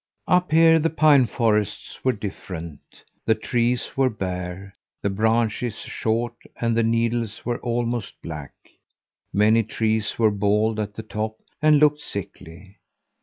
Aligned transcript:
Up 0.27 0.51
here 0.51 0.79
the 0.79 0.89
pine 0.89 1.27
forests 1.27 2.03
were 2.03 2.11
different: 2.11 3.03
the 3.23 3.35
trees 3.35 3.95
were 3.95 4.09
bare, 4.09 4.75
the 5.03 5.11
branches 5.11 5.77
short 5.77 6.33
and 6.59 6.75
the 6.75 6.81
needles 6.81 7.45
were 7.45 7.59
almost 7.59 8.19
black. 8.23 8.53
Many 9.31 9.61
trees 9.61 10.17
were 10.17 10.31
bald 10.31 10.79
at 10.79 10.95
the 10.95 11.03
top 11.03 11.37
and 11.61 11.77
looked 11.77 11.99
sickly. 11.99 12.79